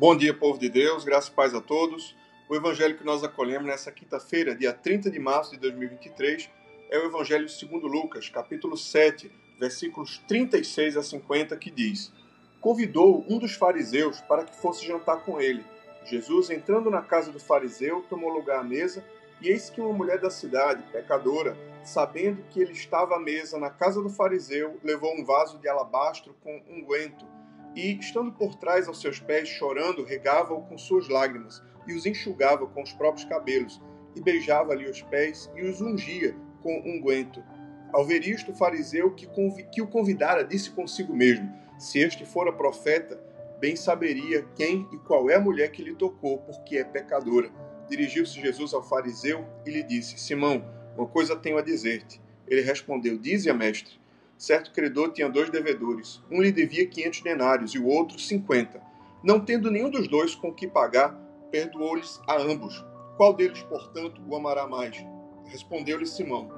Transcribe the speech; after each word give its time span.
Bom 0.00 0.16
dia, 0.16 0.32
povo 0.32 0.58
de 0.58 0.70
Deus, 0.70 1.04
graças 1.04 1.28
e 1.28 1.32
paz 1.34 1.52
a 1.52 1.60
todos. 1.60 2.16
O 2.48 2.56
evangelho 2.56 2.96
que 2.96 3.04
nós 3.04 3.22
acolhemos 3.22 3.66
nessa 3.66 3.92
quinta-feira, 3.92 4.54
dia 4.54 4.72
30 4.72 5.10
de 5.10 5.18
março 5.18 5.50
de 5.50 5.58
2023, 5.58 6.48
é 6.88 6.98
o 6.98 7.04
evangelho 7.04 7.46
segundo 7.50 7.86
Lucas, 7.86 8.30
capítulo 8.30 8.78
7, 8.78 9.30
versículos 9.58 10.16
36 10.26 10.96
a 10.96 11.02
50, 11.02 11.54
que 11.58 11.70
diz: 11.70 12.10
Convidou 12.62 13.26
um 13.28 13.38
dos 13.38 13.52
fariseus 13.52 14.22
para 14.22 14.44
que 14.44 14.56
fosse 14.56 14.86
jantar 14.86 15.22
com 15.22 15.38
ele. 15.38 15.62
Jesus, 16.06 16.48
entrando 16.48 16.88
na 16.90 17.02
casa 17.02 17.30
do 17.30 17.38
fariseu, 17.38 18.02
tomou 18.08 18.30
lugar 18.30 18.60
à 18.60 18.64
mesa, 18.64 19.04
e 19.42 19.50
eis 19.50 19.68
que 19.68 19.82
uma 19.82 19.92
mulher 19.92 20.18
da 20.18 20.30
cidade, 20.30 20.82
pecadora, 20.90 21.54
sabendo 21.84 22.42
que 22.48 22.58
ele 22.58 22.72
estava 22.72 23.16
à 23.16 23.20
mesa 23.20 23.58
na 23.58 23.68
casa 23.68 24.00
do 24.00 24.08
fariseu, 24.08 24.80
levou 24.82 25.14
um 25.14 25.26
vaso 25.26 25.58
de 25.58 25.68
alabastro 25.68 26.34
com 26.42 26.62
unguento 26.70 27.26
e, 27.74 27.98
estando 27.98 28.32
por 28.32 28.54
trás 28.54 28.88
aos 28.88 29.00
seus 29.00 29.18
pés, 29.20 29.48
chorando, 29.48 30.04
regava-o 30.04 30.62
com 30.62 30.76
suas 30.76 31.08
lágrimas 31.08 31.62
e 31.86 31.94
os 31.94 32.06
enxugava 32.06 32.66
com 32.66 32.82
os 32.82 32.92
próprios 32.92 33.24
cabelos, 33.24 33.80
e 34.14 34.20
beijava-lhe 34.20 34.88
os 34.88 35.02
pés 35.02 35.50
e 35.56 35.62
os 35.62 35.80
ungia 35.80 36.34
com 36.62 36.78
unguento. 36.84 37.42
Ao 37.92 38.04
ver 38.04 38.26
isto, 38.26 38.52
o 38.52 38.54
fariseu 38.54 39.12
que, 39.12 39.28
que 39.72 39.82
o 39.82 39.86
convidara 39.86 40.44
disse 40.44 40.70
consigo 40.70 41.14
mesmo: 41.14 41.52
Se 41.78 41.98
este 41.98 42.24
fora 42.24 42.52
profeta, 42.52 43.20
bem 43.58 43.76
saberia 43.76 44.46
quem 44.54 44.86
e 44.92 44.98
qual 44.98 45.28
é 45.28 45.34
a 45.34 45.40
mulher 45.40 45.70
que 45.70 45.82
lhe 45.82 45.94
tocou, 45.94 46.38
porque 46.38 46.78
é 46.78 46.84
pecadora. 46.84 47.50
Dirigiu-se 47.88 48.40
Jesus 48.40 48.72
ao 48.72 48.82
fariseu 48.82 49.44
e 49.66 49.70
lhe 49.70 49.82
disse: 49.82 50.18
Simão, 50.18 50.64
uma 50.96 51.06
coisa 51.06 51.36
tenho 51.36 51.58
a 51.58 51.62
dizer-te. 51.62 52.20
Ele 52.46 52.62
respondeu: 52.62 53.18
Dize-a, 53.18 53.54
mestre. 53.54 53.98
Certo 54.40 54.72
credor 54.72 55.12
tinha 55.12 55.28
dois 55.28 55.50
devedores. 55.50 56.22
Um 56.30 56.40
lhe 56.40 56.50
devia 56.50 56.86
quinhentos 56.86 57.20
denários 57.20 57.74
e 57.74 57.78
o 57.78 57.86
outro 57.86 58.18
cinquenta. 58.18 58.80
Não 59.22 59.38
tendo 59.38 59.70
nenhum 59.70 59.90
dos 59.90 60.08
dois 60.08 60.34
com 60.34 60.50
que 60.50 60.66
pagar, 60.66 61.12
perdoou-lhes 61.50 62.18
a 62.26 62.38
ambos. 62.38 62.82
Qual 63.18 63.34
deles, 63.34 63.62
portanto, 63.64 64.18
o 64.26 64.34
amará 64.34 64.66
mais? 64.66 64.96
Respondeu-lhe 65.44 66.06
Simão. 66.06 66.50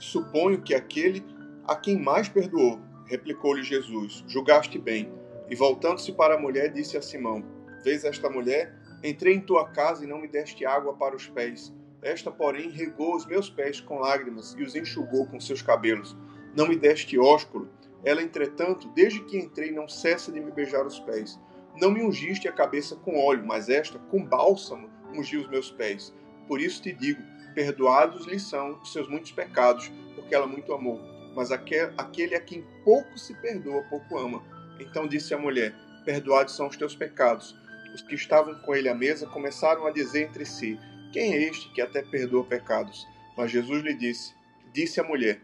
Suponho 0.00 0.60
que 0.60 0.74
aquele 0.74 1.24
a 1.68 1.76
quem 1.76 1.96
mais 1.96 2.28
perdoou. 2.28 2.80
Replicou-lhe 3.06 3.62
Jesus. 3.62 4.24
Julgaste 4.26 4.76
bem. 4.76 5.08
E 5.48 5.54
voltando-se 5.54 6.10
para 6.10 6.34
a 6.34 6.40
mulher, 6.40 6.72
disse 6.72 6.96
a 6.96 7.02
Simão: 7.02 7.44
Vês 7.84 8.04
esta 8.04 8.28
mulher? 8.28 8.74
Entrei 9.04 9.36
em 9.36 9.40
tua 9.40 9.68
casa 9.68 10.04
e 10.04 10.08
não 10.08 10.20
me 10.20 10.26
deste 10.26 10.66
água 10.66 10.94
para 10.94 11.14
os 11.14 11.28
pés. 11.28 11.72
Esta, 12.02 12.28
porém, 12.28 12.70
regou 12.70 13.14
os 13.14 13.24
meus 13.24 13.48
pés 13.48 13.80
com 13.80 14.00
lágrimas 14.00 14.56
e 14.58 14.64
os 14.64 14.74
enxugou 14.74 15.28
com 15.28 15.38
seus 15.38 15.62
cabelos 15.62 16.16
não 16.56 16.66
me 16.66 16.76
deste 16.76 17.18
ósculo. 17.18 17.68
Ela, 18.04 18.22
entretanto, 18.22 18.88
desde 18.94 19.20
que 19.24 19.36
entrei, 19.36 19.70
não 19.70 19.88
cessa 19.88 20.32
de 20.32 20.40
me 20.40 20.50
beijar 20.50 20.86
os 20.86 20.98
pés. 21.00 21.38
Não 21.80 21.90
me 21.90 22.02
ungiste 22.02 22.48
a 22.48 22.52
cabeça 22.52 22.96
com 22.96 23.18
óleo, 23.18 23.44
mas 23.46 23.68
esta, 23.68 23.98
com 23.98 24.24
bálsamo, 24.24 24.90
ungiu 25.14 25.42
os 25.42 25.48
meus 25.48 25.70
pés. 25.70 26.14
Por 26.48 26.60
isso 26.60 26.82
te 26.82 26.92
digo: 26.92 27.22
perdoados 27.54 28.26
lhe 28.26 28.40
são 28.40 28.80
os 28.80 28.92
seus 28.92 29.08
muitos 29.08 29.32
pecados, 29.32 29.90
porque 30.14 30.34
ela 30.34 30.46
muito 30.46 30.72
amou. 30.72 31.00
Mas 31.34 31.52
aquele 31.52 32.34
a 32.34 32.40
quem 32.40 32.64
pouco 32.84 33.18
se 33.18 33.34
perdoa, 33.34 33.84
pouco 33.84 34.18
ama. 34.18 34.42
Então 34.80 35.06
disse 35.06 35.32
a 35.34 35.38
mulher: 35.38 35.74
Perdoados 36.04 36.56
são 36.56 36.66
os 36.66 36.76
teus 36.76 36.94
pecados. 36.96 37.54
Os 37.94 38.02
que 38.02 38.14
estavam 38.14 38.54
com 38.60 38.74
ele 38.74 38.88
à 38.88 38.94
mesa 38.94 39.26
começaram 39.26 39.86
a 39.86 39.90
dizer 39.90 40.24
entre 40.24 40.44
si: 40.44 40.78
Quem 41.12 41.34
é 41.34 41.42
este 41.44 41.70
que 41.72 41.80
até 41.80 42.02
perdoa 42.02 42.44
pecados? 42.44 43.06
Mas 43.36 43.50
Jesus 43.50 43.82
lhe 43.82 43.94
disse: 43.94 44.34
Disse 44.72 45.00
a 45.00 45.04
mulher: 45.04 45.40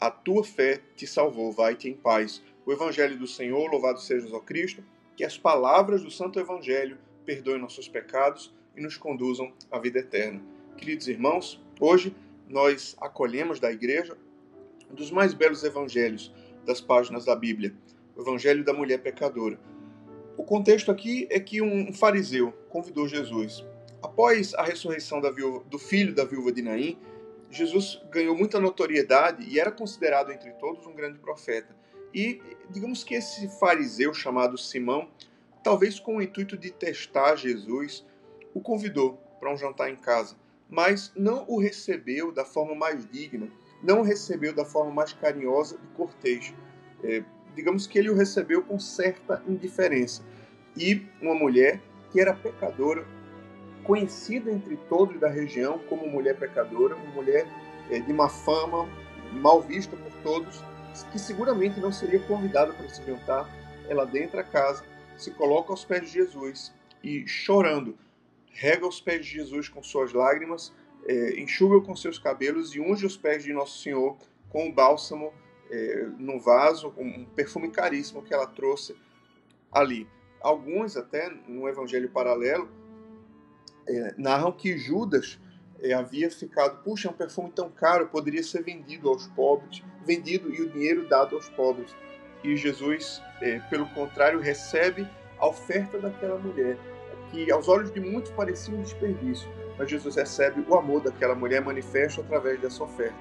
a 0.00 0.10
tua 0.10 0.42
fé 0.42 0.80
te 0.96 1.06
salvou, 1.06 1.52
vai-te 1.52 1.88
em 1.88 1.94
paz. 1.94 2.42
O 2.64 2.72
Evangelho 2.72 3.18
do 3.18 3.26
Senhor, 3.26 3.70
louvado 3.70 4.00
seja 4.00 4.34
o 4.34 4.40
Cristo, 4.40 4.82
que 5.14 5.22
as 5.22 5.36
palavras 5.36 6.02
do 6.02 6.10
Santo 6.10 6.40
Evangelho 6.40 6.96
perdoem 7.26 7.60
nossos 7.60 7.86
pecados 7.86 8.54
e 8.74 8.80
nos 8.80 8.96
conduzam 8.96 9.52
à 9.70 9.78
vida 9.78 9.98
eterna. 9.98 10.40
Queridos 10.78 11.06
irmãos, 11.06 11.62
hoje 11.78 12.16
nós 12.48 12.96
acolhemos 12.98 13.60
da 13.60 13.70
igreja 13.70 14.16
um 14.90 14.94
dos 14.94 15.10
mais 15.10 15.34
belos 15.34 15.62
evangelhos 15.62 16.32
das 16.64 16.80
páginas 16.80 17.26
da 17.26 17.36
Bíblia, 17.36 17.74
o 18.16 18.22
Evangelho 18.22 18.64
da 18.64 18.72
mulher 18.72 18.98
pecadora. 19.02 19.60
O 20.36 20.42
contexto 20.42 20.90
aqui 20.90 21.28
é 21.30 21.38
que 21.38 21.60
um 21.60 21.92
fariseu 21.92 22.52
convidou 22.70 23.06
Jesus. 23.06 23.64
Após 24.02 24.54
a 24.54 24.62
ressurreição 24.62 25.20
viúva, 25.30 25.62
do 25.68 25.78
filho 25.78 26.14
da 26.14 26.24
viúva 26.24 26.50
de 26.50 26.62
Naim, 26.62 26.98
Jesus 27.50 28.00
ganhou 28.10 28.36
muita 28.36 28.60
notoriedade 28.60 29.44
e 29.48 29.58
era 29.58 29.72
considerado 29.72 30.30
entre 30.30 30.52
todos 30.52 30.86
um 30.86 30.94
grande 30.94 31.18
profeta. 31.18 31.74
E 32.14 32.40
digamos 32.70 33.02
que 33.02 33.14
esse 33.14 33.48
fariseu 33.58 34.14
chamado 34.14 34.56
Simão, 34.56 35.08
talvez 35.62 35.98
com 35.98 36.16
o 36.16 36.22
intuito 36.22 36.56
de 36.56 36.70
testar 36.70 37.36
Jesus, 37.36 38.06
o 38.54 38.60
convidou 38.60 39.18
para 39.38 39.52
um 39.52 39.56
jantar 39.56 39.90
em 39.90 39.96
casa, 39.96 40.36
mas 40.68 41.12
não 41.16 41.44
o 41.48 41.60
recebeu 41.60 42.32
da 42.32 42.44
forma 42.44 42.74
mais 42.74 43.06
digna, 43.08 43.48
não 43.82 44.00
o 44.00 44.04
recebeu 44.04 44.52
da 44.52 44.64
forma 44.64 44.92
mais 44.92 45.12
carinhosa 45.12 45.78
e 45.82 45.96
cortês. 45.96 46.54
É, 47.02 47.24
digamos 47.54 47.86
que 47.86 47.98
ele 47.98 48.10
o 48.10 48.14
recebeu 48.14 48.62
com 48.62 48.78
certa 48.78 49.42
indiferença. 49.48 50.22
E 50.76 51.06
uma 51.20 51.34
mulher 51.34 51.80
que 52.12 52.20
era 52.20 52.34
pecadora 52.34 53.06
conhecida 53.84 54.50
entre 54.50 54.76
todos 54.88 55.18
da 55.20 55.28
região 55.28 55.78
como 55.88 56.06
mulher 56.08 56.36
pecadora, 56.36 56.96
uma 56.96 57.12
mulher 57.12 57.46
é, 57.90 57.98
de 57.98 58.12
má 58.12 58.28
fama, 58.28 58.88
mal 59.32 59.60
vista 59.60 59.96
por 59.96 60.12
todos, 60.22 60.62
que 61.12 61.18
seguramente 61.18 61.80
não 61.80 61.92
seria 61.92 62.20
convidada 62.20 62.72
para 62.72 62.86
esse 62.86 63.04
jantar. 63.04 63.48
Ela 63.88 64.08
entra 64.14 64.40
a 64.40 64.44
casa, 64.44 64.84
se 65.16 65.30
coloca 65.32 65.72
aos 65.72 65.84
pés 65.84 66.02
de 66.02 66.12
Jesus 66.12 66.72
e, 67.02 67.26
chorando, 67.26 67.96
rega 68.52 68.86
os 68.86 69.00
pés 69.00 69.24
de 69.24 69.32
Jesus 69.32 69.68
com 69.68 69.82
suas 69.82 70.12
lágrimas, 70.12 70.72
é, 71.06 71.40
enxuga 71.40 71.84
com 71.84 71.96
seus 71.96 72.18
cabelos 72.18 72.74
e 72.74 72.80
unge 72.80 73.06
os 73.06 73.16
pés 73.16 73.42
de 73.42 73.52
Nosso 73.52 73.82
Senhor 73.82 74.16
com 74.50 74.68
o 74.68 74.72
bálsamo 74.72 75.32
é, 75.70 76.06
no 76.18 76.38
vaso, 76.40 76.92
um 76.98 77.24
perfume 77.24 77.70
caríssimo 77.70 78.22
que 78.22 78.34
ela 78.34 78.46
trouxe 78.46 78.94
ali. 79.72 80.06
Alguns, 80.40 80.96
até 80.96 81.30
no 81.46 81.68
evangelho 81.68 82.10
paralelo, 82.10 82.68
é, 83.86 84.14
narram 84.16 84.52
que 84.52 84.76
Judas 84.76 85.38
é, 85.82 85.92
havia 85.92 86.30
ficado, 86.30 86.82
puxa, 86.82 87.08
é 87.08 87.10
um 87.10 87.14
perfume 87.14 87.50
tão 87.50 87.70
caro, 87.70 88.08
poderia 88.08 88.42
ser 88.42 88.62
vendido 88.62 89.08
aos 89.08 89.26
pobres, 89.28 89.82
vendido 90.04 90.52
e 90.54 90.62
o 90.62 90.70
dinheiro 90.70 91.08
dado 91.08 91.36
aos 91.36 91.48
pobres. 91.50 91.94
E 92.42 92.56
Jesus, 92.56 93.22
é, 93.40 93.58
pelo 93.70 93.86
contrário, 93.90 94.40
recebe 94.40 95.06
a 95.38 95.46
oferta 95.46 95.98
daquela 95.98 96.38
mulher, 96.38 96.76
que 97.30 97.50
aos 97.50 97.68
olhos 97.68 97.92
de 97.92 98.00
muitos 98.00 98.30
parecia 98.32 98.74
um 98.74 98.82
desperdício, 98.82 99.48
mas 99.78 99.90
Jesus 99.90 100.16
recebe 100.16 100.64
o 100.68 100.74
amor 100.74 101.00
daquela 101.02 101.34
mulher 101.34 101.62
manifesto 101.62 102.20
através 102.20 102.60
dessa 102.60 102.82
oferta. 102.82 103.16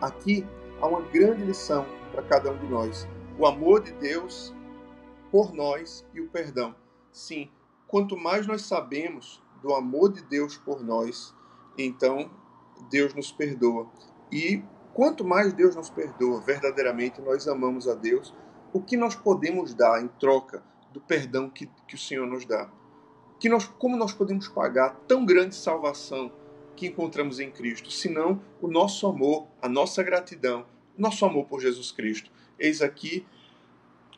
Aqui 0.00 0.46
há 0.80 0.86
uma 0.86 1.02
grande 1.02 1.44
lição 1.44 1.86
para 2.12 2.22
cada 2.22 2.50
um 2.50 2.58
de 2.58 2.66
nós: 2.66 3.06
o 3.38 3.46
amor 3.46 3.82
de 3.82 3.92
Deus 3.92 4.54
por 5.30 5.52
nós 5.52 6.04
e 6.14 6.20
o 6.20 6.28
perdão. 6.28 6.74
Sim, 7.12 7.50
quanto 7.88 8.16
mais 8.16 8.46
nós 8.46 8.62
sabemos 8.62 9.42
do 9.62 9.74
amor 9.74 10.12
de 10.12 10.22
Deus 10.22 10.56
por 10.56 10.84
nós, 10.84 11.34
então 11.76 12.30
Deus 12.90 13.14
nos 13.14 13.32
perdoa. 13.32 13.90
E 14.30 14.62
quanto 14.92 15.24
mais 15.24 15.52
Deus 15.52 15.74
nos 15.74 15.90
perdoa, 15.90 16.40
verdadeiramente 16.40 17.20
nós 17.20 17.48
amamos 17.48 17.88
a 17.88 17.94
Deus, 17.94 18.34
o 18.72 18.80
que 18.80 18.96
nós 18.96 19.16
podemos 19.16 19.74
dar 19.74 20.02
em 20.02 20.08
troca 20.20 20.62
do 20.92 21.00
perdão 21.00 21.48
que, 21.48 21.66
que 21.86 21.94
o 21.94 21.98
Senhor 21.98 22.26
nos 22.26 22.44
dá? 22.44 22.70
Que 23.40 23.48
nós, 23.48 23.66
como 23.66 23.96
nós 23.96 24.12
podemos 24.12 24.48
pagar 24.48 24.94
tão 25.06 25.24
grande 25.24 25.54
salvação 25.54 26.30
que 26.76 26.86
encontramos 26.86 27.40
em 27.40 27.50
Cristo, 27.50 27.90
senão 27.90 28.40
o 28.60 28.68
nosso 28.68 29.06
amor, 29.06 29.48
a 29.62 29.68
nossa 29.68 30.02
gratidão, 30.02 30.66
nosso 30.96 31.24
amor 31.24 31.46
por 31.46 31.60
Jesus 31.60 31.90
Cristo? 31.90 32.30
Eis 32.58 32.82
aqui 32.82 33.26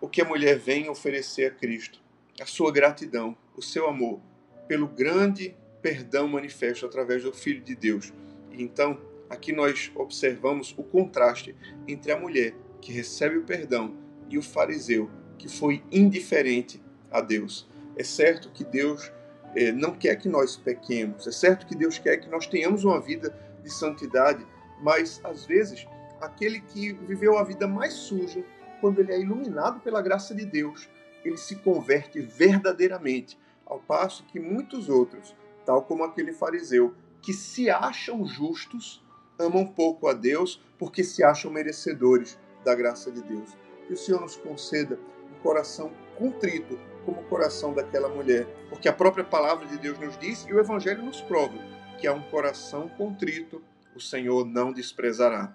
o 0.00 0.08
que 0.08 0.20
a 0.20 0.24
mulher 0.24 0.58
vem 0.58 0.88
oferecer 0.90 1.46
a 1.46 1.50
Cristo, 1.50 2.03
a 2.40 2.46
sua 2.46 2.72
gratidão, 2.72 3.36
o 3.56 3.62
seu 3.62 3.88
amor 3.88 4.20
pelo 4.66 4.88
grande 4.88 5.56
perdão 5.82 6.26
manifesto 6.26 6.86
através 6.86 7.22
do 7.22 7.32
Filho 7.32 7.62
de 7.62 7.74
Deus. 7.74 8.12
E 8.50 8.62
então, 8.62 8.98
aqui 9.28 9.52
nós 9.52 9.92
observamos 9.94 10.74
o 10.76 10.82
contraste 10.82 11.54
entre 11.86 12.12
a 12.12 12.18
mulher 12.18 12.54
que 12.80 12.92
recebe 12.92 13.36
o 13.36 13.44
perdão 13.44 13.94
e 14.28 14.38
o 14.38 14.42
fariseu 14.42 15.10
que 15.38 15.48
foi 15.48 15.82
indiferente 15.92 16.82
a 17.10 17.20
Deus. 17.20 17.68
É 17.96 18.02
certo 18.02 18.50
que 18.50 18.64
Deus 18.64 19.12
eh, 19.54 19.72
não 19.72 19.94
quer 19.94 20.16
que 20.16 20.28
nós 20.28 20.56
pequemos, 20.56 21.26
é 21.26 21.32
certo 21.32 21.66
que 21.66 21.76
Deus 21.76 21.98
quer 21.98 22.16
que 22.16 22.28
nós 22.28 22.46
tenhamos 22.46 22.84
uma 22.84 23.00
vida 23.00 23.36
de 23.62 23.72
santidade, 23.72 24.44
mas 24.82 25.20
às 25.22 25.44
vezes 25.44 25.86
aquele 26.20 26.60
que 26.60 26.92
viveu 26.92 27.38
a 27.38 27.44
vida 27.44 27.68
mais 27.68 27.92
suja, 27.92 28.44
quando 28.80 29.00
ele 29.00 29.12
é 29.12 29.20
iluminado 29.20 29.80
pela 29.80 30.02
graça 30.02 30.34
de 30.34 30.44
Deus, 30.44 30.88
ele 31.24 31.36
se 31.36 31.56
converte 31.56 32.20
verdadeiramente 32.20 33.38
ao 33.64 33.78
passo 33.78 34.24
que 34.24 34.38
muitos 34.38 34.88
outros, 34.88 35.34
tal 35.64 35.82
como 35.82 36.04
aquele 36.04 36.32
fariseu, 36.32 36.94
que 37.22 37.32
se 37.32 37.70
acham 37.70 38.26
justos, 38.26 39.02
amam 39.38 39.66
pouco 39.66 40.06
a 40.08 40.12
Deus 40.12 40.62
porque 40.78 41.02
se 41.02 41.24
acham 41.24 41.50
merecedores 41.50 42.38
da 42.64 42.74
graça 42.74 43.10
de 43.10 43.22
Deus. 43.22 43.56
Que 43.86 43.94
o 43.94 43.96
Senhor 43.96 44.20
nos 44.20 44.36
conceda 44.36 44.98
um 45.34 45.42
coração 45.42 45.90
contrito, 46.16 46.78
como 47.04 47.20
o 47.20 47.24
coração 47.24 47.74
daquela 47.74 48.08
mulher, 48.08 48.46
porque 48.68 48.88
a 48.88 48.92
própria 48.92 49.24
palavra 49.24 49.66
de 49.66 49.78
Deus 49.78 49.98
nos 49.98 50.16
diz 50.18 50.46
e 50.46 50.52
o 50.52 50.60
Evangelho 50.60 51.02
nos 51.02 51.20
prova 51.20 51.58
que 51.98 52.06
há 52.06 52.12
um 52.12 52.22
coração 52.22 52.88
contrito, 52.88 53.62
o 53.94 54.00
Senhor 54.00 54.44
não 54.44 54.72
desprezará. 54.72 55.54